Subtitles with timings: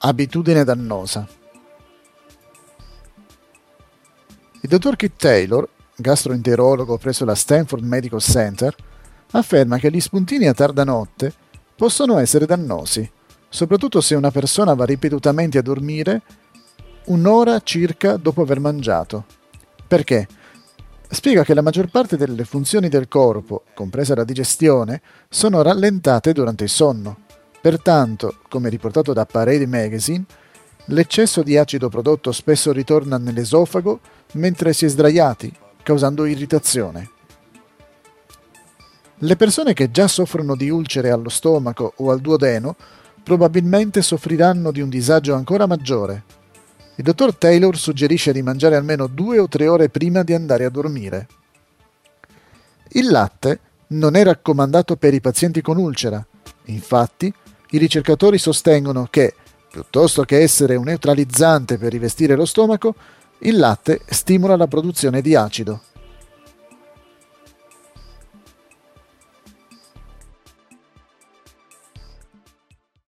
[0.00, 1.26] Abitudine dannosa.
[4.60, 8.72] Il dottor Kit Taylor, gastroenterologo presso la Stanford Medical Center,
[9.32, 11.32] afferma che gli spuntini a tarda notte
[11.74, 13.10] possono essere dannosi,
[13.48, 16.22] soprattutto se una persona va ripetutamente a dormire
[17.06, 19.24] un'ora circa dopo aver mangiato.
[19.88, 20.28] Perché?
[21.08, 26.62] Spiega che la maggior parte delle funzioni del corpo, compresa la digestione, sono rallentate durante
[26.62, 27.26] il sonno.
[27.60, 30.24] Pertanto, come riportato da Parade Magazine,
[30.86, 34.00] l'eccesso di acido prodotto spesso ritorna nell'esofago
[34.32, 37.10] mentre si è sdraiati, causando irritazione.
[39.22, 42.76] Le persone che già soffrono di ulcere allo stomaco o al duodeno
[43.24, 46.22] probabilmente soffriranno di un disagio ancora maggiore.
[46.94, 50.70] Il dottor Taylor suggerisce di mangiare almeno due o tre ore prima di andare a
[50.70, 51.26] dormire.
[52.90, 56.24] Il latte non è raccomandato per i pazienti con ulcera,
[56.66, 57.32] infatti
[57.70, 59.34] i ricercatori sostengono che,
[59.70, 62.94] piuttosto che essere un neutralizzante per rivestire lo stomaco,
[63.40, 65.82] il latte stimola la produzione di acido.